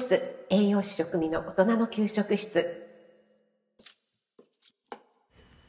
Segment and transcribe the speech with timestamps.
[0.00, 2.86] ス栄養士食味の大人の給食室。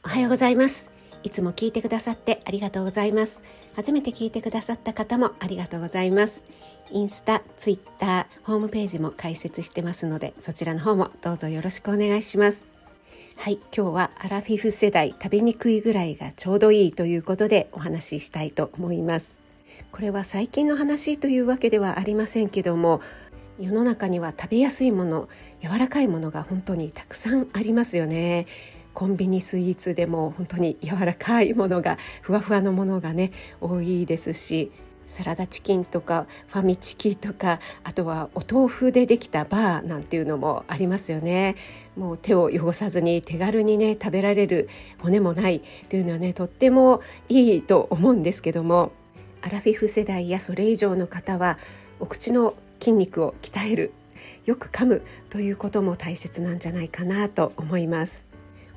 [0.04, 0.90] おはようございます。
[1.22, 3.42] いつも聞いてくださってありがとうございます。
[3.76, 6.42] 初めて聞いてくださった方もありがとうございます。
[6.90, 12.66] インスタ、ツイッター、ホームページも開設してますのでそちらの方もどうぞよろしくお願いします。
[13.36, 19.40] はい今日はアラフィフ世代食べにくいぐらいがちょうどいいということでお話ししたいと思います。
[19.90, 23.00] これは最近の話というわけではありませんけども
[23.62, 25.28] 世の中には食べやすいもの
[25.62, 28.46] 柔らかいものが本当にたくさんありますよね。
[28.92, 33.30] コンビニスイーツでも本当に柔らかいものがふわふわのものがね
[33.60, 34.70] 多いですし
[35.06, 41.54] サラダチキンとかファミチキとかあとはお豆腐でできたバーなんていうのもありますよね。
[41.96, 44.68] もう手を汚さずに手軽にね食べられる
[45.00, 48.92] 骨もないというのはねとってもいいと思うんですけども
[49.40, 51.58] アラフィフ世代やそれ以上の方は
[52.00, 53.92] お口の筋肉を鍛える
[54.44, 58.26] よく噛むということも大切なんじゃないかなと思います。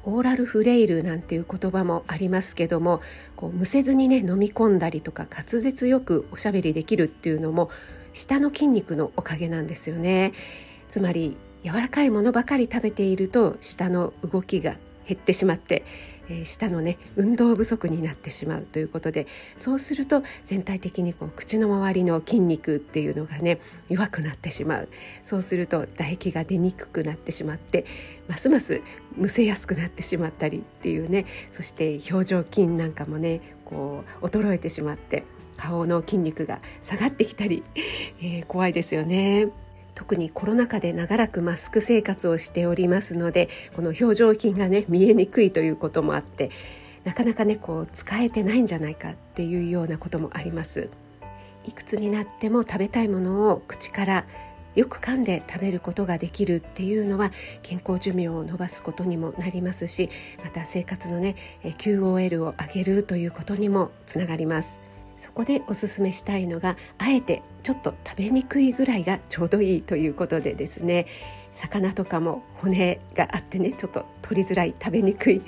[0.04, 3.02] オーラルフレイルなんていう言葉もありますけども
[3.36, 7.72] こうむせずにね飲み込んだりとか滑舌よくおしゃべりできるっていうのも
[8.14, 10.34] 舌の筋肉のおかげなんですよね。
[10.88, 14.76] つまり柔らかいものばかり食べていると舌の動きが
[15.08, 15.84] 減ってしまって
[16.30, 24.90] えー、舌のね運動不足になってしまうということでそうすると全体的にこう口の周りの筋肉っていうのがね弱くなってしまう
[25.24, 27.86] そうすると唾液が出にくくなってしまって
[28.28, 28.82] ますます
[29.16, 35.24] むせやすくなってしまったりっていうねそして表情筋なんかもねこう衰えてしまって
[35.58, 37.64] 顔の筋肉が下がってきたり、
[38.20, 39.65] えー、怖いですよね。
[39.96, 46.52] 特にコロナ禍で長らくマスク生活をしておりますのでこの表情筋がね見えにくいということもあって
[47.06, 50.90] なかなかねこう使えてないんじゃないかっていうようなこともあります
[51.64, 54.26] いくつになっても食べたいものを口から
[54.76, 57.32] よく噛んで食べることができるっていうのは
[57.64, 60.10] 健康寿命を延ばすことにもなりますし
[60.44, 64.82] また生活のね QOL を上げるということにもつながります。
[65.18, 71.08] そこでおすすめしたいのがあえてちょっと食べにくいぐらいがちょうどいいということでですね。
[71.56, 75.42] 魚とかも骨があってねちょっと取りづらい食べにくい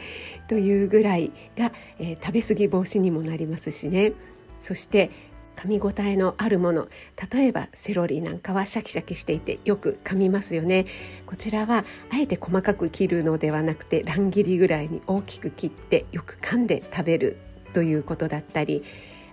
[0.47, 4.13] というぐらいが、えー、食べ過ぎ防止にもなりますしね。
[4.59, 5.11] そして
[5.57, 6.87] 噛み応えのあるもの
[7.31, 10.87] 例えばセロリなんかはシャキシャキしていてよく噛みますよね。
[11.27, 17.37] こちらはあえて細かく切るのではなくて乱切りぐらいに大きく切ってよく噛んで食べる
[17.73, 18.83] ということだったり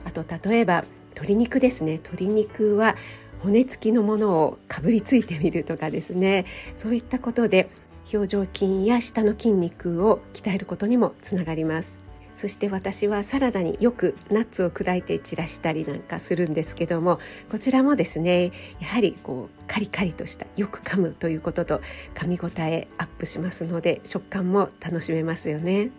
[0.05, 1.92] あと例えば鶏肉ですね。
[1.92, 2.97] 鶏肉は
[3.42, 6.44] 骨付きのものをかぶりついてみるとかですね。
[6.76, 7.69] そういったことで
[8.12, 12.04] 表情筋や下の筋肉を鍛えることにもつながります。
[12.34, 17.20] そして私はサラダによくナッツを砕いて散らしたりなんかするんですけども
[17.50, 21.80] こちらもですねやはりこうカリカリとしたよく噛むということと
[22.14, 25.91] 噛み応えアップしますので食感も楽しめますよね。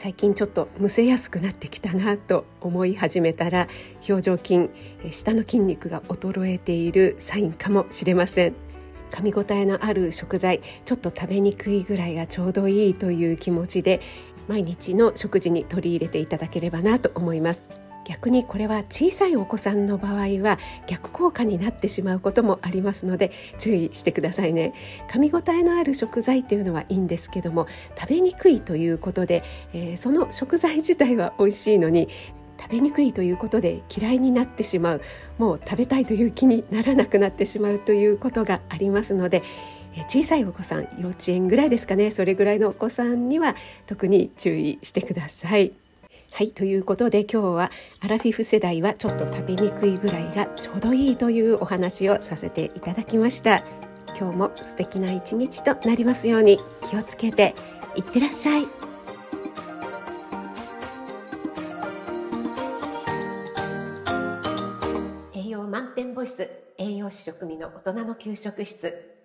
[0.00, 3.66] 最近ちょっとむせやすくなってきたなと思い始めたら
[4.08, 4.70] 表情筋
[5.10, 8.54] 下の筋肉が衰えているサインかもしれません。
[9.10, 14.00] 噛み応えのある食材ちょっと食べにくいぐらいがちょうどいいという気持ちで
[14.46, 17.87] 毎日の食事に取り入れていただければなと思います。
[18.08, 24.72] 逆にこれは小さいお子さんの場合は逆効果になってしまうこともありますので注意してくださいね
[25.10, 27.66] 噛み応えのある食材っていうのはいいんですけども
[27.98, 32.08] 食べにくいということで、えー、その食材自体は美味しいのに
[32.58, 35.02] 食べにくいということで嫌いになってしまう
[35.36, 39.42] もう食べたいという気にならなくなってしまうということがありますので
[40.08, 43.54] 小さいお子さん幼稚園ぐらいですかねそれぐらいのお子さんには
[43.86, 45.87] 特に注意してください。
[46.30, 53.64] はいということで今日はアラフィフ世代はちょっと食べにくいぐらいがちょうどいいというお話をさせていただきました。
[54.16, 56.58] 今日も素敵な一日となりますように
[56.88, 57.54] 気をつけて
[57.96, 58.66] いってらっしゃい。
[65.34, 66.48] 栄養満点ボイス
[66.78, 69.17] 栄養士食味の大人の給食室。